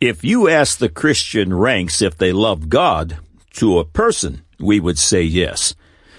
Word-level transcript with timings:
If 0.00 0.22
you 0.22 0.46
ask 0.46 0.76
the 0.76 0.90
Christian 0.90 1.54
ranks 1.54 2.02
if 2.02 2.18
they 2.18 2.30
love 2.30 2.68
God 2.68 3.16
to 3.54 3.78
a 3.78 3.84
person, 3.86 4.42
we 4.60 4.78
would 4.78 4.98
say 4.98 5.22
yes. 5.22 5.74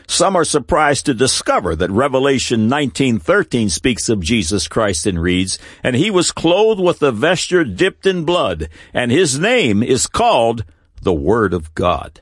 Some 0.08 0.36
are 0.36 0.44
surprised 0.44 1.06
to 1.06 1.14
discover 1.14 1.76
that 1.76 1.92
Revelation 1.92 2.68
19:13 2.68 3.70
speaks 3.70 4.10
of 4.10 4.20
Jesus 4.20 4.68
Christ 4.68 5.06
and 5.06 5.22
reads, 5.22 5.60
"And 5.84 5.96
he 5.96 6.10
was 6.10 6.32
clothed 6.32 6.82
with 6.82 7.04
a 7.04 7.12
vesture 7.12 7.64
dipped 7.64 8.08
in 8.08 8.24
blood, 8.24 8.68
and 8.96 9.12
his 9.12 9.38
name 9.38 9.84
is 9.84 10.08
called 10.08 10.64
the 11.04 11.14
Word 11.14 11.54
of 11.54 11.76
God." 11.76 12.22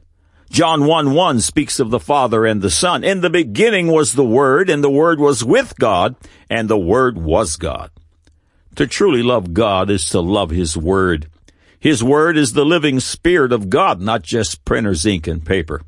John 0.51 0.83
1 0.83 1.13
1 1.13 1.39
speaks 1.39 1.79
of 1.79 1.89
the 1.89 2.01
Father 2.01 2.45
and 2.45 2.61
the 2.61 2.69
Son. 2.69 3.01
In 3.01 3.21
the 3.21 3.29
beginning 3.29 3.87
was 3.87 4.11
the 4.11 4.25
Word, 4.25 4.69
and 4.69 4.83
the 4.83 4.89
Word 4.89 5.21
was 5.21 5.41
with 5.41 5.73
God, 5.79 6.17
and 6.49 6.67
the 6.67 6.77
Word 6.77 7.17
was 7.17 7.55
God. 7.55 7.91
To 8.75 8.85
truly 8.85 9.23
love 9.23 9.53
God 9.53 9.89
is 9.89 10.09
to 10.09 10.19
love 10.19 10.49
His 10.49 10.75
Word. 10.75 11.29
His 11.85 12.03
Word 12.03 12.35
is 12.35 12.53
the 12.53 12.65
living 12.65 12.99
Spirit 12.99 13.51
of 13.51 13.69
God, 13.69 14.01
not 14.01 14.23
just 14.23 14.65
printer's 14.65 15.05
ink 15.05 15.27
and 15.27 15.45
paper. 15.45 15.83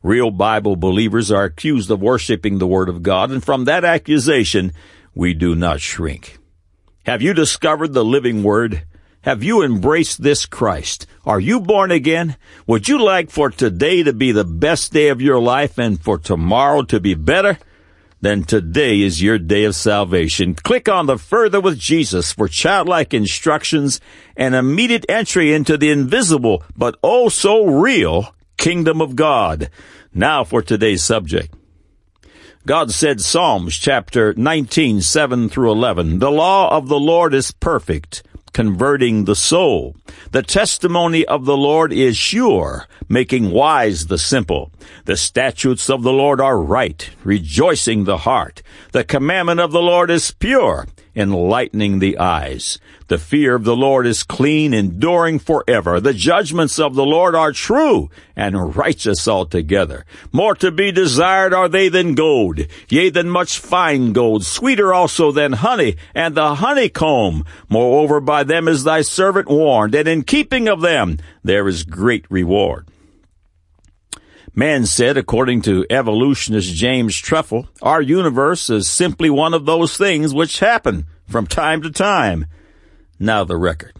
Real 0.00 0.30
Bible 0.30 0.76
believers 0.76 1.32
are 1.32 1.42
accused 1.42 1.90
of 1.90 2.00
worshiping 2.00 2.58
the 2.58 2.66
Word 2.68 2.88
of 2.88 3.02
God, 3.02 3.32
and 3.32 3.44
from 3.44 3.64
that 3.64 3.84
accusation, 3.84 4.72
we 5.16 5.34
do 5.34 5.56
not 5.56 5.80
shrink. 5.80 6.38
Have 7.06 7.22
you 7.22 7.34
discovered 7.34 7.92
the 7.92 8.04
living 8.04 8.44
Word? 8.44 8.84
Have 9.22 9.42
you 9.42 9.64
embraced 9.64 10.22
this 10.22 10.46
Christ? 10.46 11.08
Are 11.26 11.40
you 11.40 11.58
born 11.58 11.90
again? 11.90 12.36
Would 12.68 12.86
you 12.86 13.02
like 13.02 13.28
for 13.28 13.50
today 13.50 14.04
to 14.04 14.12
be 14.12 14.30
the 14.30 14.44
best 14.44 14.92
day 14.92 15.08
of 15.08 15.20
your 15.20 15.40
life 15.40 15.76
and 15.76 16.00
for 16.00 16.18
tomorrow 16.18 16.82
to 16.82 17.00
be 17.00 17.14
better? 17.14 17.58
Then 18.22 18.44
today 18.44 19.00
is 19.00 19.20
your 19.20 19.36
day 19.36 19.64
of 19.64 19.74
salvation. 19.74 20.54
Click 20.54 20.88
on 20.88 21.06
the 21.06 21.18
Further 21.18 21.60
with 21.60 21.78
Jesus 21.78 22.32
for 22.32 22.46
childlike 22.46 23.12
instructions 23.12 24.00
and 24.36 24.54
immediate 24.54 25.04
entry 25.08 25.52
into 25.52 25.76
the 25.76 25.90
invisible 25.90 26.62
but 26.76 26.96
oh 27.02 27.28
so 27.28 27.66
real 27.66 28.34
kingdom 28.56 29.00
of 29.02 29.16
God. 29.16 29.70
Now 30.14 30.44
for 30.44 30.62
today's 30.62 31.02
subject. 31.02 31.52
God 32.64 32.92
said 32.92 33.20
Psalms 33.20 33.76
chapter 33.76 34.34
19, 34.34 35.00
7 35.00 35.48
through 35.48 35.72
11, 35.72 36.20
The 36.20 36.30
law 36.30 36.74
of 36.76 36.86
the 36.86 37.00
Lord 37.00 37.34
is 37.34 37.50
perfect, 37.50 38.22
converting 38.52 39.24
the 39.24 39.36
soul. 39.36 39.96
The 40.30 40.42
testimony 40.42 41.24
of 41.24 41.44
the 41.44 41.56
Lord 41.56 41.92
is 41.92 42.16
sure, 42.16 42.86
making 43.08 43.50
wise 43.50 44.06
the 44.06 44.18
simple. 44.18 44.72
The 45.04 45.16
statutes 45.16 45.88
of 45.90 46.02
the 46.02 46.12
Lord 46.12 46.40
are 46.40 46.60
right, 46.60 47.08
rejoicing 47.24 48.04
the 48.04 48.18
heart. 48.18 48.62
The 48.92 49.04
commandment 49.04 49.60
of 49.60 49.72
the 49.72 49.82
Lord 49.82 50.10
is 50.10 50.30
pure, 50.30 50.86
enlightening 51.14 51.98
the 51.98 52.18
eyes. 52.18 52.78
The 53.12 53.18
fear 53.18 53.54
of 53.54 53.64
the 53.64 53.76
Lord 53.76 54.06
is 54.06 54.22
clean, 54.22 54.72
enduring 54.72 55.38
forever. 55.38 56.00
The 56.00 56.14
judgments 56.14 56.78
of 56.78 56.94
the 56.94 57.04
Lord 57.04 57.34
are 57.34 57.52
true 57.52 58.08
and 58.34 58.74
righteous 58.74 59.28
altogether. 59.28 60.06
More 60.32 60.54
to 60.54 60.70
be 60.70 60.92
desired 60.92 61.52
are 61.52 61.68
they 61.68 61.90
than 61.90 62.14
gold, 62.14 62.60
yea, 62.88 63.10
than 63.10 63.28
much 63.28 63.58
fine 63.58 64.14
gold, 64.14 64.46
sweeter 64.46 64.94
also 64.94 65.30
than 65.30 65.52
honey 65.52 65.96
and 66.14 66.34
the 66.34 66.54
honeycomb. 66.54 67.44
Moreover, 67.68 68.18
by 68.18 68.44
them 68.44 68.66
is 68.66 68.82
thy 68.82 69.02
servant 69.02 69.46
warned, 69.46 69.94
and 69.94 70.08
in 70.08 70.22
keeping 70.22 70.66
of 70.66 70.80
them 70.80 71.18
there 71.44 71.68
is 71.68 71.84
great 71.84 72.24
reward. 72.30 72.88
Man 74.54 74.86
said, 74.86 75.18
according 75.18 75.60
to 75.62 75.84
evolutionist 75.90 76.74
James 76.74 77.14
Truffle, 77.14 77.68
our 77.82 78.00
universe 78.00 78.70
is 78.70 78.88
simply 78.88 79.28
one 79.28 79.52
of 79.52 79.66
those 79.66 79.98
things 79.98 80.32
which 80.32 80.60
happen 80.60 81.04
from 81.28 81.46
time 81.46 81.82
to 81.82 81.90
time. 81.90 82.46
Now 83.22 83.44
the 83.44 83.56
record. 83.56 83.92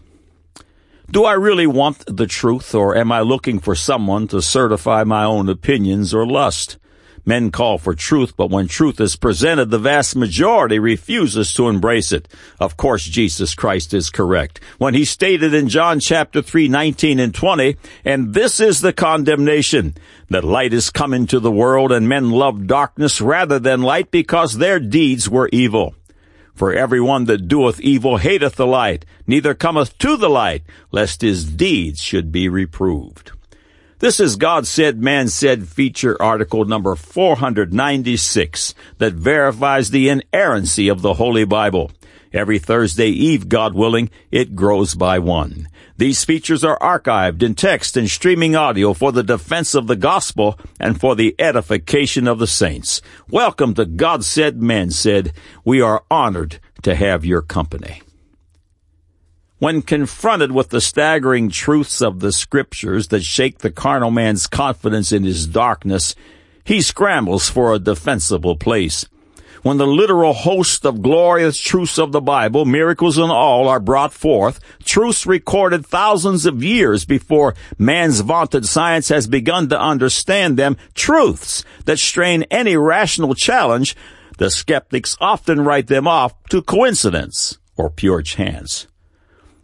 Do 1.09 1.25
I 1.25 1.35
really 1.35 1.69
want 1.69 2.03
the 2.09 2.27
truth, 2.27 2.75
or 2.75 2.97
am 2.97 3.13
I 3.13 3.21
looking 3.21 3.61
for 3.61 3.77
someone 3.77 4.27
to 4.29 4.43
certify 4.43 5.05
my 5.05 5.23
own 5.23 5.49
opinions 5.49 6.13
or 6.13 6.27
lust? 6.27 6.77
Men 7.25 7.53
call 7.53 7.79
for 7.79 7.95
truth, 7.95 8.37
but 8.37 8.51
when 8.51 8.67
truth 8.67 9.01
is 9.01 9.15
presented, 9.15 9.71
the 9.71 9.79
vast 9.79 10.17
majority 10.17 10.81
refuses 10.81 11.55
to 11.55 11.69
embrace 11.69 12.11
it. 12.11 12.27
Of 12.59 12.77
course, 12.77 13.05
Jesus 13.05 13.55
Christ 13.55 13.95
is 13.95 14.11
correct. 14.11 14.59
When 14.79 14.95
he 14.95 15.05
stated 15.05 15.55
in 15.55 15.69
John 15.69 16.01
chapter 16.01 16.43
3, 16.43 16.67
19 16.67 17.21
and 17.21 17.33
20, 17.33 17.77
and 18.05 18.35
this 18.35 18.59
is 18.59 18.81
the 18.81 18.93
condemnation, 18.93 19.95
that 20.31 20.43
light 20.43 20.73
is 20.73 20.91
come 20.91 21.15
into 21.15 21.39
the 21.39 21.53
world 21.53 21.93
and 21.93 22.09
men 22.09 22.33
love 22.33 22.67
darkness 22.67 23.21
rather 23.21 23.61
than 23.61 23.83
light 23.83 24.11
because 24.11 24.59
their 24.59 24.81
deeds 24.81 25.31
were 25.31 25.49
evil. 25.53 25.95
For 26.55 26.73
every 26.73 27.01
one 27.01 27.25
that 27.25 27.49
doeth 27.49 27.81
evil 27.81 28.19
hateth 28.19 28.57
the 28.57 28.67
light, 28.67 29.05
neither 29.27 29.55
cometh 29.55 29.97
to 29.99 30.17
the 30.17 30.31
light, 30.31 30.63
lest 30.91 31.23
his 31.23 31.45
deeds 31.45 32.01
should 32.01 32.31
be 32.31 32.49
reproved. 32.49 33.33
This 33.99 34.19
is 34.19 34.37
God 34.37 34.67
Said, 34.67 35.01
Man 35.01 35.29
Said 35.29 35.69
feature 35.69 36.21
article 36.21 36.65
number 36.65 36.97
496 36.97 38.75
that 38.99 39.13
verifies 39.13 39.91
the 39.91 40.09
inerrancy 40.09 40.89
of 40.89 41.03
the 41.03 41.15
Holy 41.15 41.45
Bible. 41.45 41.93
Every 42.33 42.59
Thursday 42.59 43.09
Eve, 43.09 43.49
God 43.49 43.75
willing, 43.75 44.11
it 44.31 44.57
grows 44.57 44.95
by 44.95 45.19
one. 45.19 45.69
These 45.99 46.25
features 46.25 46.65
are 46.65 46.79
archived 46.79 47.43
in 47.43 47.55
text 47.55 47.97
and 47.97 48.09
streaming 48.09 48.57
audio 48.57 48.95
for 48.95 49.13
the 49.13 49.23
defense 49.23 49.75
of 49.75 49.87
the 49.87 49.97
gospel 49.97 50.59
and 50.81 50.99
for 50.99 51.15
the 51.15 51.35
edification 51.39 52.27
of 52.27 52.39
the 52.39 52.47
saints. 52.47 53.03
Welcome 53.29 53.75
to 53.75 53.85
God 53.85 54.25
Said, 54.25 54.63
Man 54.63 54.91
Said. 54.91 55.33
We 55.65 55.83
are 55.83 56.05
honored 56.11 56.59
to 56.83 56.95
have 56.95 57.25
your 57.25 57.43
company. 57.43 58.01
When 59.59 59.83
confronted 59.83 60.51
with 60.51 60.71
the 60.71 60.81
staggering 60.81 61.51
truths 61.51 62.01
of 62.01 62.19
the 62.19 62.33
scriptures 62.33 63.09
that 63.09 63.23
shake 63.23 63.59
the 63.59 63.71
carnal 63.71 64.11
man's 64.11 64.47
confidence 64.47 65.13
in 65.13 65.23
his 65.23 65.47
darkness, 65.47 66.17
he 66.65 66.81
scrambles 66.81 67.49
for 67.49 67.73
a 67.73 67.79
defensible 67.79 68.57
place. 68.57 69.07
When 69.63 69.77
the 69.77 69.87
literal 69.87 70.33
host 70.33 70.85
of 70.85 71.03
glorious 71.03 71.57
truths 71.57 71.97
of 71.97 72.11
the 72.11 72.21
Bible, 72.21 72.65
miracles 72.65 73.17
and 73.17 73.31
all, 73.31 73.69
are 73.69 73.79
brought 73.79 74.13
forth, 74.13 74.59
truths 74.85 75.25
recorded 75.25 75.87
thousands 75.87 76.47
of 76.47 76.65
years 76.65 77.05
before 77.05 77.55
man's 77.79 78.21
vaunted 78.21 78.67
science 78.67 79.09
has 79.09 79.29
begun 79.29 79.69
to 79.69 79.81
understand 79.81 80.57
them, 80.57 80.77
truths 80.95 81.65
that 81.85 82.01
strain 82.01 82.43
any 82.51 82.77
rational 82.77 83.37
challenge, 83.37 83.95
the 84.39 84.51
skeptics 84.51 85.17
often 85.21 85.61
write 85.61 85.87
them 85.87 86.09
off 86.09 86.35
to 86.51 86.61
coincidence 86.61 87.59
or 87.77 87.89
pure 87.89 88.23
chance. 88.23 88.89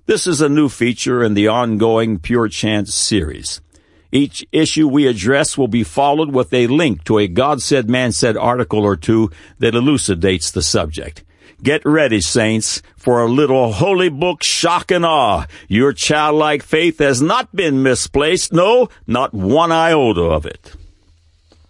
This 0.07 0.29
is 0.29 0.41
a 0.41 0.49
new 0.49 0.69
feature 0.69 1.25
in 1.25 1.35
the 1.35 1.49
ongoing 1.49 2.21
Pure 2.21 2.51
Chance 2.51 2.95
series. 2.95 3.61
Each 4.11 4.47
issue 4.53 4.89
we 4.89 5.07
address 5.07 5.59
will 5.59 5.69
be 5.69 5.85
followed 5.85 6.33
with 6.33 6.53
a 6.55 6.67
link 6.67 7.05
to 7.05 7.19
a 7.19 7.29
God 7.29 7.61
Said, 7.61 7.91
Man 7.91 8.13
Said 8.13 8.37
article 8.37 8.85
or 8.85 8.97
two 8.97 9.31
that 9.59 9.75
elucidates 9.75 10.51
the 10.51 10.63
subject. 10.63 11.25
Get 11.63 11.85
ready, 11.85 12.21
saints, 12.21 12.83
for 12.97 13.21
a 13.21 13.29
little 13.29 13.73
holy 13.73 14.09
book 14.09 14.43
shock 14.43 14.91
and 14.91 15.05
awe. 15.05 15.47
Your 15.67 15.93
childlike 15.93 16.63
faith 16.63 17.01
has 17.01 17.21
not 17.21 17.55
been 17.55 17.83
misplaced. 17.83 18.53
No, 18.53 18.89
not 19.07 19.35
one 19.35 19.73
iota 19.73 20.23
of 20.23 20.47
it. 20.47 20.75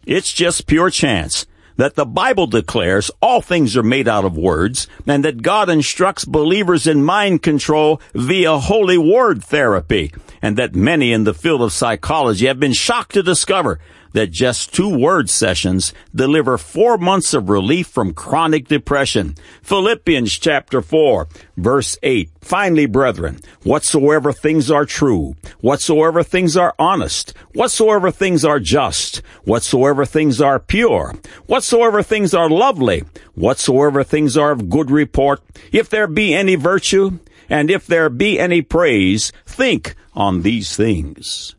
It's 0.05 0.33
just 0.33 0.67
pure 0.67 0.91
chance 0.91 1.47
that 1.79 1.95
the 1.95 2.05
Bible 2.05 2.47
declares 2.47 3.11
all 3.23 3.41
things 3.41 3.77
are 3.77 3.83
made 3.83 4.07
out 4.07 4.25
of 4.25 4.37
words 4.37 4.87
and 5.07 5.25
that 5.25 5.43
God 5.43 5.71
instructs 5.71 6.25
believers 6.25 6.87
in 6.87 7.03
mind 7.03 7.43
control 7.43 8.03
via 8.13 8.59
holy 8.59 8.99
word 8.99 9.43
therapy 9.43 10.13
and 10.43 10.59
that 10.59 10.75
many 10.75 11.13
in 11.13 11.25
the 11.25 11.33
field 11.33 11.63
of 11.63 11.73
psychology 11.73 12.47
have 12.47 12.61
been 12.61 12.73
shocked 12.73 13.15
to 13.15 13.23
discover 13.23 13.81
that 14.13 14.31
just 14.31 14.75
two 14.75 14.97
word 14.97 15.29
sessions 15.31 15.93
deliver 16.15 16.59
four 16.59 16.99
months 16.99 17.35
of 17.35 17.49
relief 17.49 17.87
from 17.87 18.15
chronic 18.15 18.69
depression. 18.69 19.35
Philippians 19.63 20.33
chapter 20.39 20.83
4, 20.83 21.29
verse 21.57 21.99
8. 22.03 22.31
Finally, 22.41 22.87
brethren, 22.87 23.41
whatsoever 23.63 24.33
things 24.33 24.71
are 24.71 24.85
true, 24.87 25.35
whatsoever 25.61 26.23
things 26.23 26.57
are 26.57 26.75
honest, 26.79 27.35
whatsoever 27.55 28.11
things 28.11 28.45
are 28.45 28.61
just, 28.61 29.19
whatsoever 29.45 30.05
things 30.05 30.41
are 30.41 30.59
pure, 30.59 31.15
whatsoever 31.47 32.03
things 32.03 32.35
are 32.35 32.49
lovely, 32.49 33.05
whatsoever 33.35 34.03
things 34.03 34.37
are 34.37 34.53
of 34.53 34.69
good 34.69 34.91
report, 34.91 35.41
if 35.73 35.89
there 35.89 36.07
be 36.07 36.35
any 36.35 36.55
virtue, 36.55 37.19
and 37.49 37.71
if 37.71 37.87
there 37.87 38.11
be 38.11 38.39
any 38.39 38.63
praise, 38.63 39.33
think 39.47 39.95
on 40.15 40.43
these 40.43 40.77
things. 40.77 41.55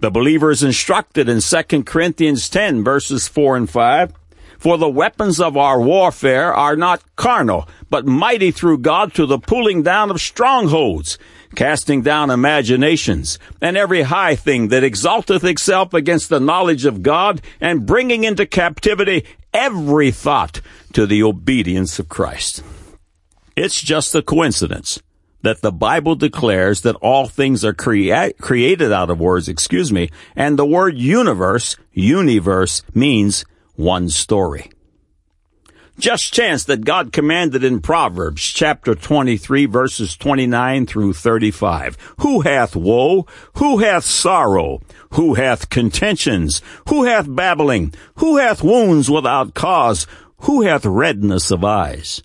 The 0.00 0.10
believer 0.10 0.50
is 0.50 0.62
instructed 0.62 1.28
in 1.28 1.40
2 1.40 1.82
Corinthians 1.84 2.48
10 2.48 2.82
verses 2.82 3.28
4 3.28 3.56
and 3.56 3.68
5. 3.68 4.14
For 4.58 4.78
the 4.78 4.88
weapons 4.88 5.40
of 5.40 5.58
our 5.58 5.80
warfare 5.80 6.54
are 6.54 6.76
not 6.76 7.04
carnal, 7.16 7.68
but 7.90 8.06
mighty 8.06 8.50
through 8.50 8.78
God 8.78 9.12
to 9.14 9.26
the 9.26 9.38
pulling 9.38 9.82
down 9.82 10.10
of 10.10 10.20
strongholds, 10.20 11.18
casting 11.54 12.02
down 12.02 12.30
imaginations, 12.30 13.38
and 13.60 13.76
every 13.76 14.02
high 14.02 14.36
thing 14.36 14.68
that 14.68 14.84
exalteth 14.84 15.44
itself 15.44 15.94
against 15.94 16.28
the 16.28 16.40
knowledge 16.40 16.84
of 16.84 17.02
God, 17.02 17.42
and 17.60 17.86
bringing 17.86 18.24
into 18.24 18.44
captivity 18.44 19.24
every 19.52 20.10
thought 20.10 20.60
to 20.92 21.06
the 21.06 21.22
obedience 21.22 21.98
of 21.98 22.08
Christ. 22.08 22.62
It's 23.56 23.80
just 23.80 24.14
a 24.14 24.22
coincidence 24.22 24.98
that 25.42 25.62
the 25.62 25.72
Bible 25.72 26.14
declares 26.14 26.82
that 26.82 26.96
all 26.96 27.26
things 27.26 27.64
are 27.64 27.72
crea- 27.72 28.32
created 28.40 28.92
out 28.92 29.10
of 29.10 29.20
words, 29.20 29.48
excuse 29.48 29.92
me, 29.92 30.10
and 30.36 30.58
the 30.58 30.66
word 30.66 30.96
universe, 30.96 31.76
universe, 31.92 32.82
means 32.94 33.44
one 33.74 34.08
story. 34.08 34.70
Just 35.98 36.32
chance 36.32 36.64
that 36.64 36.86
God 36.86 37.12
commanded 37.12 37.62
in 37.62 37.80
Proverbs 37.80 38.42
chapter 38.42 38.94
23 38.94 39.66
verses 39.66 40.16
29 40.16 40.86
through 40.86 41.12
35. 41.12 41.98
Who 42.20 42.40
hath 42.40 42.74
woe? 42.74 43.26
Who 43.56 43.78
hath 43.78 44.04
sorrow? 44.04 44.80
Who 45.10 45.34
hath 45.34 45.68
contentions? 45.68 46.62
Who 46.88 47.04
hath 47.04 47.26
babbling? 47.28 47.92
Who 48.14 48.38
hath 48.38 48.62
wounds 48.62 49.10
without 49.10 49.52
cause? 49.52 50.06
Who 50.44 50.62
hath 50.62 50.86
redness 50.86 51.50
of 51.50 51.64
eyes? 51.64 52.22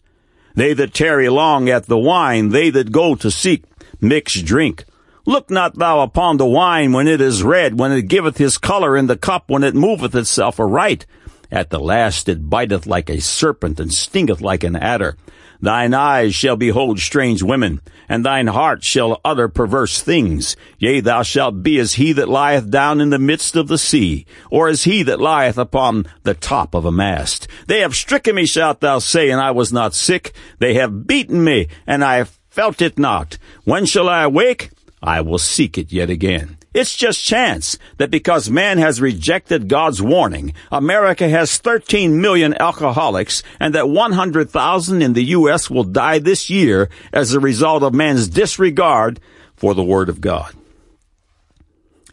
They 0.55 0.73
that 0.73 0.93
tarry 0.93 1.29
long 1.29 1.69
at 1.69 1.85
the 1.85 1.97
wine, 1.97 2.49
they 2.49 2.69
that 2.69 2.91
go 2.91 3.15
to 3.15 3.29
seek 3.29 3.65
mixed 4.01 4.45
drink. 4.45 4.85
Look 5.25 5.49
not 5.49 5.77
thou 5.77 6.01
upon 6.01 6.37
the 6.37 6.45
wine 6.45 6.93
when 6.93 7.07
it 7.07 7.19
is 7.19 7.43
red, 7.43 7.79
when 7.79 7.91
it 7.91 8.03
giveth 8.03 8.37
his 8.37 8.57
color 8.57 8.95
in 8.95 9.07
the 9.07 9.17
cup, 9.17 9.49
when 9.49 9.63
it 9.63 9.75
moveth 9.75 10.15
itself 10.15 10.59
aright. 10.59 11.05
At 11.51 11.69
the 11.69 11.79
last 11.79 12.29
it 12.29 12.49
biteth 12.49 12.85
like 12.85 13.09
a 13.09 13.21
serpent 13.21 13.79
and 13.79 13.93
stingeth 13.93 14.41
like 14.41 14.63
an 14.63 14.75
adder. 14.75 15.17
Thine 15.61 15.93
eyes 15.93 16.35
shall 16.35 16.55
behold 16.55 16.99
strange 16.99 17.41
women, 17.41 17.81
and 18.09 18.23
thine 18.25 18.47
heart 18.47 18.83
shall 18.83 19.21
utter 19.23 19.47
perverse 19.47 20.01
things. 20.01 20.55
Yea, 20.77 20.99
thou 20.99 21.23
shalt 21.23 21.63
be 21.63 21.79
as 21.79 21.93
he 21.93 22.13
that 22.13 22.29
lieth 22.29 22.69
down 22.69 23.01
in 23.01 23.09
the 23.09 23.19
midst 23.19 23.55
of 23.55 23.67
the 23.67 23.77
sea, 23.77 24.25
or 24.49 24.67
as 24.67 24.83
he 24.83 25.03
that 25.03 25.19
lieth 25.19 25.57
upon 25.57 26.05
the 26.23 26.33
top 26.33 26.73
of 26.73 26.85
a 26.85 26.91
mast. 26.91 27.47
They 27.67 27.81
have 27.81 27.95
stricken 27.95 28.35
me, 28.35 28.45
shalt 28.45 28.79
thou 28.79 28.99
say, 28.99 29.29
and 29.29 29.41
I 29.41 29.51
was 29.51 29.73
not 29.73 29.93
sick. 29.93 30.33
They 30.59 30.75
have 30.75 31.07
beaten 31.07 31.43
me, 31.43 31.67
and 31.87 32.03
I 32.03 32.25
felt 32.49 32.81
it 32.81 32.99
not. 32.99 33.37
When 33.63 33.85
shall 33.85 34.09
I 34.09 34.23
awake? 34.23 34.71
I 35.01 35.21
will 35.21 35.37
seek 35.37 35.77
it 35.77 35.91
yet 35.91 36.09
again. 36.09 36.57
It's 36.75 36.93
just 36.93 37.23
chance 37.23 37.77
that 37.99 38.11
because 38.11 38.49
man 38.49 38.79
has 38.79 38.99
rejected 38.99 39.69
God's 39.69 40.01
warning, 40.01 40.53
America 40.73 41.29
has 41.29 41.57
13 41.57 42.19
million 42.19 42.53
alcoholics 42.59 43.43
and 43.61 43.73
that 43.73 43.87
100,000 43.87 45.01
in 45.01 45.13
the 45.13 45.23
U.S. 45.23 45.69
will 45.69 45.85
die 45.85 46.19
this 46.19 46.49
year 46.49 46.89
as 47.13 47.31
a 47.31 47.39
result 47.39 47.81
of 47.81 47.93
man's 47.93 48.27
disregard 48.27 49.21
for 49.55 49.73
the 49.73 49.85
Word 49.85 50.09
of 50.09 50.19
God. 50.19 50.53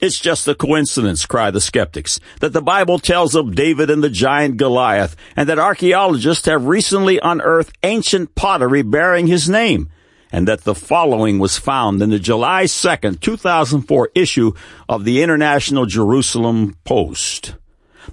It's 0.00 0.20
just 0.20 0.46
a 0.46 0.54
coincidence, 0.54 1.26
cry 1.26 1.50
the 1.50 1.60
skeptics, 1.60 2.20
that 2.38 2.52
the 2.52 2.62
Bible 2.62 3.00
tells 3.00 3.34
of 3.34 3.56
David 3.56 3.90
and 3.90 4.02
the 4.02 4.10
giant 4.10 4.58
Goliath, 4.58 5.16
and 5.34 5.48
that 5.48 5.58
archaeologists 5.58 6.46
have 6.46 6.66
recently 6.66 7.18
unearthed 7.20 7.76
ancient 7.82 8.36
pottery 8.36 8.82
bearing 8.82 9.26
his 9.26 9.48
name 9.48 9.90
and 10.32 10.48
that 10.48 10.64
the 10.64 10.74
following 10.74 11.38
was 11.38 11.58
found 11.58 12.00
in 12.00 12.10
the 12.10 12.18
July 12.18 12.64
2nd, 12.64 13.20
2004 13.20 14.10
issue 14.14 14.52
of 14.88 15.04
the 15.04 15.22
International 15.22 15.84
Jerusalem 15.84 16.74
Post. 16.84 17.54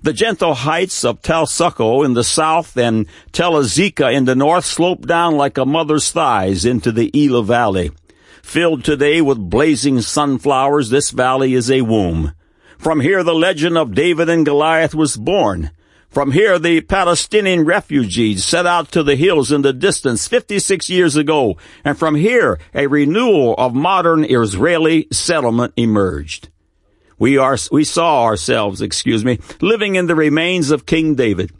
The 0.03 0.13
gentle 0.13 0.53
heights 0.53 1.03
of 1.03 1.21
Tel 1.21 1.45
Succo 1.45 2.05
in 2.05 2.13
the 2.13 2.23
south 2.23 2.77
and 2.77 3.07
Tel 3.31 3.53
Azekah 3.53 4.13
in 4.13 4.25
the 4.25 4.35
north 4.35 4.65
slope 4.65 5.07
down 5.07 5.35
like 5.35 5.57
a 5.57 5.65
mother's 5.65 6.11
thighs 6.11 6.65
into 6.65 6.91
the 6.91 7.09
Elah 7.17 7.43
Valley. 7.43 7.91
Filled 8.43 8.83
today 8.83 9.21
with 9.21 9.49
blazing 9.49 10.01
sunflowers, 10.01 10.89
this 10.89 11.11
valley 11.11 11.53
is 11.53 11.71
a 11.71 11.81
womb. 11.81 12.33
From 12.77 12.99
here 12.99 13.23
the 13.23 13.33
legend 13.33 13.77
of 13.77 13.95
David 13.95 14.29
and 14.29 14.45
Goliath 14.45 14.93
was 14.93 15.17
born. 15.17 15.71
From 16.09 16.31
here, 16.31 16.57
the 16.57 16.81
Palestinian 16.81 17.65
refugees 17.65 18.43
set 18.43 18.65
out 18.65 18.91
to 18.93 19.03
the 19.03 19.15
hills 19.15 19.51
in 19.51 19.61
the 19.61 19.71
distance 19.71 20.27
56 20.27 20.89
years 20.89 21.15
ago, 21.15 21.55
and 21.85 21.99
from 21.99 22.15
here, 22.15 22.57
a 22.73 22.87
renewal 22.87 23.53
of 23.59 23.75
modern 23.75 24.23
Israeli 24.23 25.07
settlement 25.11 25.73
emerged. 25.77 26.49
We 27.19 27.37
are, 27.37 27.57
we 27.71 27.83
saw 27.83 28.23
ourselves, 28.23 28.81
excuse 28.81 29.23
me, 29.23 29.37
living 29.61 29.95
in 29.95 30.07
the 30.07 30.15
remains 30.15 30.71
of 30.71 30.87
King 30.87 31.13
David. 31.13 31.51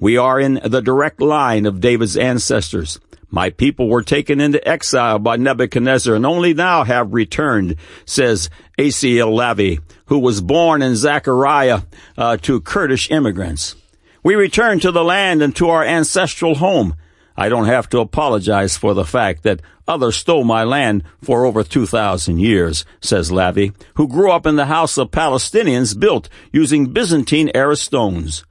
We 0.00 0.16
are 0.16 0.40
in 0.40 0.60
the 0.64 0.82
direct 0.82 1.20
line 1.20 1.64
of 1.64 1.80
David's 1.80 2.16
ancestors. 2.16 2.98
My 3.30 3.50
people 3.50 3.88
were 3.88 4.02
taken 4.02 4.40
into 4.40 4.66
exile 4.66 5.20
by 5.20 5.36
Nebuchadnezzar 5.36 6.16
and 6.16 6.26
only 6.26 6.54
now 6.54 6.82
have 6.82 7.14
returned, 7.14 7.76
says 8.04 8.50
Asiel 8.76 9.32
Lavie, 9.32 9.78
who 10.06 10.18
was 10.18 10.40
born 10.40 10.82
in 10.82 10.96
Zechariah 10.96 11.82
uh, 12.18 12.36
to 12.38 12.60
Kurdish 12.60 13.08
immigrants. 13.08 13.76
We 14.22 14.34
return 14.36 14.78
to 14.80 14.92
the 14.92 15.02
land 15.02 15.42
and 15.42 15.54
to 15.56 15.68
our 15.68 15.84
ancestral 15.84 16.54
home. 16.56 16.94
I 17.36 17.48
don't 17.48 17.66
have 17.66 17.88
to 17.90 18.00
apologize 18.00 18.76
for 18.76 18.94
the 18.94 19.04
fact 19.04 19.42
that 19.42 19.62
others 19.88 20.16
stole 20.16 20.44
my 20.44 20.64
land 20.64 21.02
for 21.22 21.44
over 21.44 21.64
2,000 21.64 22.38
years, 22.38 22.84
says 23.00 23.32
Lavie, 23.32 23.72
who 23.94 24.06
grew 24.06 24.30
up 24.30 24.46
in 24.46 24.56
the 24.56 24.66
house 24.66 24.98
of 24.98 25.10
Palestinians 25.10 25.98
built 25.98 26.28
using 26.52 26.92
Byzantine 26.92 27.50
era 27.54 27.76
stones. 27.76 28.44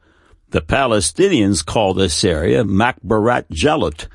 The 0.49 0.61
Palestinians 0.61 1.65
call 1.65 1.93
this 1.93 2.23
area 2.25 2.63
Makbarat 2.65 3.47
Jalut, 3.49 4.07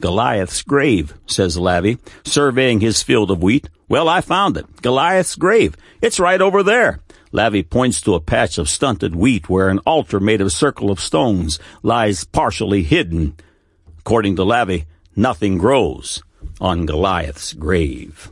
Goliath's 0.00 0.62
grave, 0.62 1.14
says 1.26 1.56
Lavie, 1.56 1.98
surveying 2.24 2.80
his 2.80 3.02
field 3.02 3.30
of 3.30 3.42
wheat. 3.42 3.68
Well, 3.88 4.08
I 4.08 4.20
found 4.20 4.56
it. 4.56 4.82
Goliath's 4.82 5.36
grave. 5.36 5.76
It's 6.00 6.18
right 6.18 6.40
over 6.40 6.62
there. 6.62 7.00
Lavie 7.30 7.62
points 7.62 8.00
to 8.02 8.14
a 8.14 8.20
patch 8.20 8.58
of 8.58 8.68
stunted 8.68 9.14
wheat 9.14 9.48
where 9.48 9.68
an 9.68 9.78
altar 9.80 10.20
made 10.20 10.40
of 10.40 10.48
a 10.48 10.50
circle 10.50 10.90
of 10.90 11.00
stones 11.00 11.58
lies 11.82 12.24
partially 12.24 12.82
hidden. 12.82 13.36
According 13.98 14.36
to 14.36 14.44
Lavie, 14.44 14.86
nothing 15.16 15.58
grows 15.58 16.22
on 16.60 16.86
Goliath's 16.86 17.52
grave. 17.52 18.30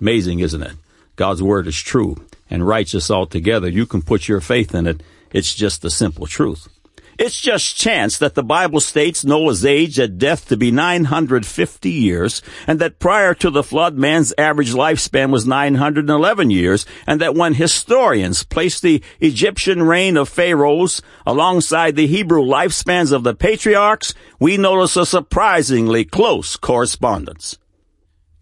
Amazing, 0.00 0.40
isn't 0.40 0.62
it? 0.62 0.76
God's 1.16 1.42
word 1.42 1.66
is 1.66 1.76
true 1.76 2.16
and 2.48 2.66
righteous 2.66 3.10
altogether. 3.10 3.68
You 3.68 3.86
can 3.86 4.02
put 4.02 4.28
your 4.28 4.40
faith 4.40 4.74
in 4.74 4.86
it. 4.86 5.02
It's 5.32 5.54
just 5.54 5.82
the 5.82 5.90
simple 5.90 6.26
truth. 6.26 6.68
It's 7.18 7.40
just 7.40 7.76
chance 7.76 8.16
that 8.18 8.36
the 8.36 8.44
Bible 8.44 8.78
states 8.78 9.24
Noah's 9.24 9.64
age 9.64 9.98
at 9.98 10.18
death 10.18 10.46
to 10.48 10.56
be 10.56 10.70
950 10.70 11.90
years, 11.90 12.42
and 12.64 12.78
that 12.78 13.00
prior 13.00 13.34
to 13.34 13.50
the 13.50 13.64
flood, 13.64 13.96
man's 13.98 14.32
average 14.38 14.72
lifespan 14.72 15.32
was 15.32 15.44
911 15.44 16.50
years, 16.52 16.86
and 17.08 17.20
that 17.20 17.34
when 17.34 17.54
historians 17.54 18.44
place 18.44 18.80
the 18.80 19.02
Egyptian 19.18 19.82
reign 19.82 20.16
of 20.16 20.28
pharaohs 20.28 21.02
alongside 21.26 21.96
the 21.96 22.06
Hebrew 22.06 22.44
lifespans 22.44 23.12
of 23.12 23.24
the 23.24 23.34
patriarchs, 23.34 24.14
we 24.38 24.56
notice 24.56 24.96
a 24.96 25.04
surprisingly 25.04 26.04
close 26.04 26.56
correspondence. 26.56 27.58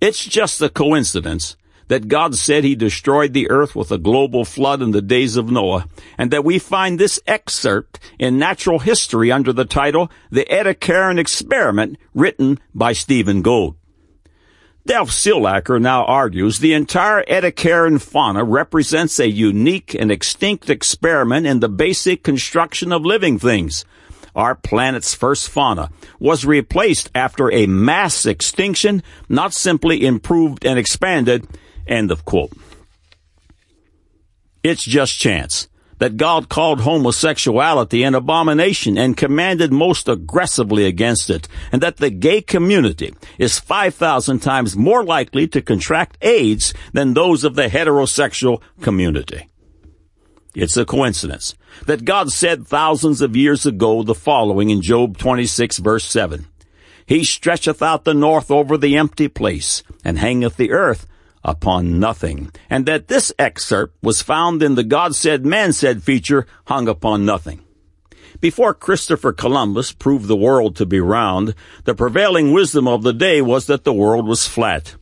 It's 0.03 0.23
just 0.23 0.61
a 0.61 0.69
coincidence 0.69 1.57
that 1.89 2.09
God 2.09 2.35
said 2.35 2.65
he 2.65 2.75
destroyed 2.75 3.33
the 3.33 3.51
earth 3.51 3.77
with 3.77 3.91
a 3.91 3.99
global 3.99 4.45
flood 4.45 4.83
in 4.83 4.91
the 4.91 5.03
days 5.03 5.37
of 5.37 5.51
Noah, 5.51 5.87
and 6.19 6.31
that 6.31 6.45
we 6.45 6.59
find 6.59 6.99
this 6.99 7.21
excerpt 7.27 7.99
in 8.19 8.39
natural 8.39 8.81
history 8.81 9.31
under 9.31 9.53
the 9.53 9.65
title 9.65 10.11
The 10.31 10.45
Ediacaran 10.51 11.19
Experiment 11.19 11.99
written 12.15 12.59
by 12.75 12.93
Stephen 12.93 13.43
Gould. 13.43 13.77
Dolf 14.87 15.11
Seilacher 15.11 15.81
now 15.81 16.05
argues 16.05 16.61
the 16.61 16.73
entire 16.73 17.25
Ediacaran 17.25 18.01
fauna 18.01 18.45
represents 18.45 19.19
a 19.19 19.29
unique 19.29 19.95
and 19.95 20.13
extinct 20.13 20.71
experiment 20.71 21.45
in 21.45 21.59
the 21.59 21.69
basic 21.69 22.23
construction 22.23 22.93
of 22.93 23.05
living 23.05 23.37
things. 23.37 23.85
Our 24.37 24.55
planet's 24.55 25.13
first 25.13 25.49
fauna 25.49 25.91
was 26.21 26.45
replaced 26.45 27.11
after 27.17 27.51
a 27.51 27.67
mass 27.67 28.27
extinction, 28.27 29.03
not 29.29 29.53
simply 29.53 30.07
improved 30.07 30.65
and 30.65 30.79
expanded, 30.79 31.49
End 31.87 32.11
of 32.11 32.25
quote. 32.25 32.53
It's 34.63 34.85
just 34.85 35.19
chance 35.19 35.69
that 35.99 36.17
God 36.17 36.49
called 36.49 36.81
homosexuality 36.81 38.03
an 38.03 38.15
abomination 38.15 38.99
and 38.99 39.17
commanded 39.17 39.73
most 39.73 40.09
aggressively 40.09 40.85
against 40.85 41.31
it, 41.31 41.49
and 41.73 41.83
that 41.83 41.97
the 41.97 42.11
gay 42.11 42.43
community 42.43 43.15
is 43.39 43.59
5,000 43.59 44.41
times 44.41 44.77
more 44.77 45.05
likely 45.05 45.47
to 45.49 45.63
contract 45.63 46.19
AIDS 46.21 46.75
than 46.93 47.15
those 47.15 47.45
of 47.45 47.55
the 47.55 47.69
heterosexual 47.69 48.61
community. 48.83 49.49
It's 50.55 50.77
a 50.77 50.87
coincidence 50.87 51.55
that 51.87 52.05
God 52.05 52.31
said 52.33 52.67
thousands 52.67 53.21
of 53.21 53.37
years 53.37 53.67
ago 53.67 54.03
the 54.03 54.15
following 54.15 54.71
in 54.71 54.81
Job 54.81 55.19
26 55.19 55.79
verse 55.79 56.05
7. 56.05 56.47
He 57.07 57.25
stretcheth 57.25 57.83
out 57.83 58.05
the 58.05 58.15
north 58.15 58.51
over 58.51 58.77
the 58.77 58.97
empty 58.97 59.29
place, 59.29 59.83
and 60.05 60.19
hangeth 60.19 60.57
the 60.57 60.73
earth 60.73 61.07
upon 61.47 62.01
nothing, 62.01 62.51
and 62.69 62.85
that 62.85 63.07
this 63.07 63.33
excerpt 63.39 63.97
was 64.03 64.21
found 64.21 64.63
in 64.63 64.75
the 64.75 64.85
God 64.85 65.15
said, 65.15 65.47
man 65.47 65.73
said 65.73 66.03
feature 66.03 66.45
hung 66.67 66.89
upon 66.89 67.25
nothing. 67.25 67.63
Before 68.41 68.75
Christopher 68.75 69.33
Columbus 69.33 69.93
proved 69.93 70.27
the 70.27 70.37
world 70.37 70.77
to 70.77 70.85
be 70.85 71.01
round, 71.01 71.55
the 71.85 71.95
prevailing 71.95 72.53
wisdom 72.53 72.87
of 72.89 73.03
the 73.03 73.15
day 73.15 73.41
was 73.41 73.67
that 73.67 73.85
the 73.85 73.95
world 73.95 74.27
was 74.27 74.47
flat. 74.47 74.97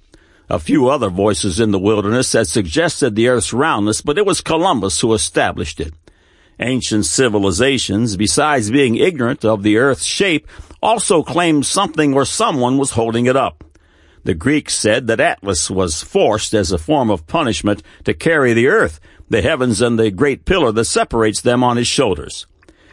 A 0.51 0.59
few 0.59 0.89
other 0.89 1.09
voices 1.09 1.59
in 1.59 1.71
the 1.71 1.79
wilderness 1.79 2.35
had 2.35 2.47
suggested 2.47 3.15
the 3.15 3.29
earth's 3.29 3.55
roundness, 3.55 4.03
but 4.03 4.19
it 4.19 4.27
was 4.27 4.43
Columbus 4.43 5.01
who 5.01 5.15
established 5.15 5.81
it. 5.81 5.95
Ancient 6.61 7.07
civilizations, 7.07 8.17
besides 8.17 8.71
being 8.71 8.97
ignorant 8.97 9.45
of 9.45 9.63
the 9.63 9.79
earth's 9.79 10.05
shape, 10.05 10.47
also 10.83 11.23
claimed 11.23 11.65
something 11.65 12.13
or 12.13 12.27
someone 12.27 12.77
was 12.77 12.91
holding 12.91 13.25
it 13.27 13.35
up. 13.35 13.65
The 14.25 14.35
Greeks 14.35 14.75
said 14.75 15.07
that 15.07 15.21
Atlas 15.21 15.71
was 15.71 16.03
forced 16.03 16.55
as 16.55 16.73
a 16.73 16.79
form 16.79 17.11
of 17.11 17.27
punishment 17.27 17.83
to 18.05 18.15
carry 18.15 18.55
the 18.55 18.69
earth, 18.69 18.99
the 19.29 19.43
heavens 19.43 19.83
and 19.83 19.99
the 19.99 20.11
great 20.11 20.47
pillar 20.47 20.73
that 20.73 20.87
separates 20.87 21.43
them 21.43 21.63
on 21.63 21.77
his 21.77 21.87
shoulders. 21.87 22.47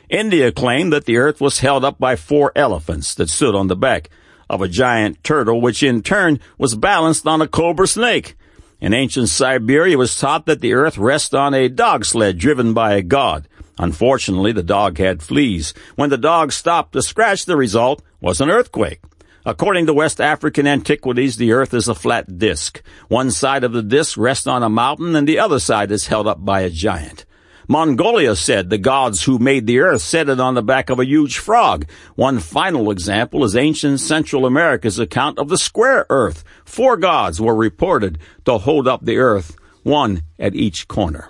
India 0.10 0.52
claimed 0.52 0.92
that 0.92 1.06
the 1.06 1.16
earth 1.16 1.40
was 1.40 1.60
held 1.60 1.86
up 1.86 1.98
by 1.98 2.18
four 2.18 2.52
elephants 2.54 3.16
that 3.16 3.30
stood 3.30 3.56
on 3.56 3.68
the 3.68 3.78
back 3.78 4.10
of 4.50 4.62
a 4.62 4.68
giant 4.68 5.24
turtle, 5.24 5.62
which 5.62 5.82
in 5.82 6.02
turn 6.02 6.38
was 6.58 6.76
balanced 6.76 7.26
on 7.26 7.42
a 7.42 7.48
cobra 7.48 7.88
snake. 7.88 8.36
In 8.82 8.94
ancient 8.94 9.30
Siberia, 9.30 9.94
it 9.94 9.98
was 9.98 10.20
taught 10.20 10.46
that 10.48 10.60
the 10.60 10.74
earth 10.74 10.98
rests 10.98 11.34
on 11.34 11.54
a 11.54 11.70
dog 11.70 12.04
sled 12.04 12.40
driven 12.40 12.74
by 12.74 12.96
a 12.96 13.02
god. 13.02 13.48
Unfortunately, 13.80 14.52
the 14.52 14.64
dog 14.64 14.98
had 14.98 15.24
fleas. 15.24 15.74
When 15.96 16.10
the 16.10 16.18
dog 16.18 16.52
stopped 16.52 16.92
to 16.94 17.02
scratch, 17.02 17.46
the 17.46 17.56
result 17.56 18.04
was 18.20 18.42
an 18.42 18.50
earthquake. 18.50 19.00
According 19.46 19.88
to 19.88 19.94
West 19.94 20.22
African 20.22 20.68
antiquities, 20.68 21.38
the 21.38 21.52
earth 21.52 21.74
is 21.74 21.88
a 21.88 21.96
flat 21.96 22.38
disk. 22.38 22.84
One 23.08 23.32
side 23.32 23.64
of 23.64 23.74
the 23.74 23.82
disk 23.82 24.18
rests 24.18 24.46
on 24.46 24.62
a 24.62 24.70
mountain 24.70 25.16
and 25.16 25.28
the 25.28 25.40
other 25.40 25.60
side 25.60 25.92
is 25.92 26.08
held 26.08 26.28
up 26.28 26.46
by 26.46 26.62
a 26.62 26.70
giant. 26.70 27.26
Mongolia 27.68 28.36
said 28.36 28.70
the 28.70 28.78
gods 28.78 29.24
who 29.24 29.40
made 29.40 29.66
the 29.66 29.80
earth 29.80 30.02
set 30.02 30.30
it 30.30 30.40
on 30.40 30.54
the 30.54 30.62
back 30.62 30.90
of 30.90 31.00
a 31.00 31.06
huge 31.06 31.40
frog. 31.40 31.88
One 32.16 32.40
final 32.40 32.92
example 32.92 33.44
is 33.44 33.56
ancient 33.56 34.00
Central 34.00 34.46
America's 34.46 35.00
account 35.00 35.40
of 35.40 35.50
the 35.50 35.58
square 35.58 36.06
earth. 36.10 36.44
Four 36.66 36.98
gods 36.98 37.40
were 37.42 37.56
reported 37.56 38.20
to 38.46 38.60
hold 38.60 38.88
up 38.88 39.06
the 39.06 39.18
earth, 39.18 39.56
one 39.84 40.22
at 40.38 40.54
each 40.54 40.88
corner. 40.88 41.30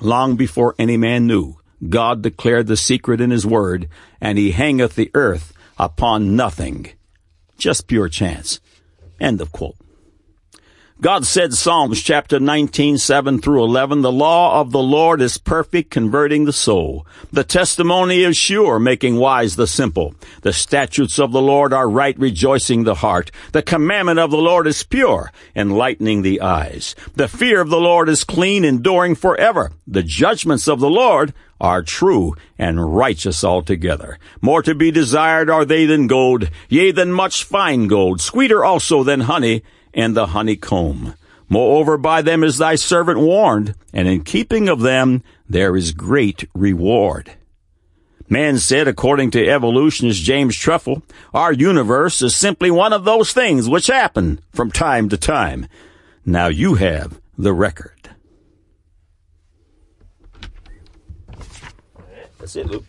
Long 0.00 0.36
before 0.36 0.74
any 0.78 0.96
man 0.96 1.26
knew, 1.26 1.56
God 1.88 2.20
declared 2.20 2.66
the 2.66 2.76
secret 2.76 3.20
in 3.20 3.30
his 3.30 3.46
word, 3.46 3.88
and 4.20 4.36
he 4.36 4.50
hangeth 4.50 4.94
the 4.94 5.10
earth 5.14 5.54
upon 5.78 6.36
nothing. 6.36 6.88
Just 7.64 7.86
pure 7.86 8.10
chance. 8.10 8.60
End 9.18 9.40
of 9.40 9.50
quote. 9.50 9.76
God 11.00 11.24
said 11.24 11.54
Psalms 11.54 12.02
chapter 12.02 12.38
19, 12.38 12.98
7 12.98 13.40
through 13.40 13.64
11, 13.64 14.02
the 14.02 14.12
law 14.12 14.60
of 14.60 14.70
the 14.70 14.82
Lord 14.82 15.22
is 15.22 15.38
perfect, 15.38 15.90
converting 15.90 16.44
the 16.44 16.52
soul. 16.52 17.06
The 17.32 17.42
testimony 17.42 18.22
is 18.22 18.36
sure, 18.36 18.78
making 18.78 19.16
wise 19.16 19.56
the 19.56 19.66
simple. 19.66 20.14
The 20.42 20.52
statutes 20.52 21.18
of 21.18 21.32
the 21.32 21.40
Lord 21.40 21.72
are 21.72 21.88
right, 21.88 22.18
rejoicing 22.18 22.84
the 22.84 22.96
heart. 22.96 23.30
The 23.52 23.62
commandment 23.62 24.18
of 24.18 24.30
the 24.30 24.36
Lord 24.36 24.66
is 24.66 24.82
pure, 24.82 25.32
enlightening 25.56 26.20
the 26.20 26.42
eyes. 26.42 26.94
The 27.14 27.28
fear 27.28 27.62
of 27.62 27.70
the 27.70 27.80
Lord 27.80 28.10
is 28.10 28.24
clean, 28.24 28.62
enduring 28.62 29.14
forever. 29.14 29.72
The 29.86 30.02
judgments 30.02 30.68
of 30.68 30.80
the 30.80 30.90
Lord 30.90 31.32
are 31.64 31.82
true 31.82 32.36
and 32.58 32.94
righteous 32.94 33.42
altogether. 33.42 34.18
More 34.42 34.62
to 34.62 34.74
be 34.74 34.90
desired 34.90 35.48
are 35.48 35.64
they 35.64 35.86
than 35.86 36.06
gold, 36.06 36.50
yea, 36.68 36.90
than 36.90 37.10
much 37.10 37.42
fine 37.42 37.88
gold, 37.88 38.20
sweeter 38.20 38.62
also 38.62 39.02
than 39.02 39.22
honey, 39.22 39.62
and 39.94 40.14
the 40.14 40.26
honeycomb. 40.26 41.14
Moreover, 41.48 41.96
by 41.96 42.20
them 42.20 42.44
is 42.44 42.58
thy 42.58 42.74
servant 42.74 43.18
warned, 43.18 43.74
and 43.94 44.06
in 44.06 44.24
keeping 44.24 44.68
of 44.68 44.80
them 44.80 45.22
there 45.48 45.74
is 45.74 45.92
great 45.92 46.46
reward. 46.54 47.32
Man 48.28 48.58
said, 48.58 48.86
according 48.86 49.30
to 49.30 49.48
evolutionist 49.48 50.22
James 50.22 50.56
Truffle, 50.56 51.02
our 51.32 51.52
universe 51.52 52.20
is 52.20 52.36
simply 52.36 52.70
one 52.70 52.92
of 52.92 53.04
those 53.04 53.32
things 53.32 53.70
which 53.70 53.86
happen 53.86 54.38
from 54.52 54.70
time 54.70 55.08
to 55.08 55.16
time. 55.16 55.66
Now 56.26 56.48
you 56.48 56.74
have 56.74 57.18
the 57.38 57.54
record. 57.54 58.03
That's 62.44 62.56
it, 62.56 62.66
Luke. 62.66 62.84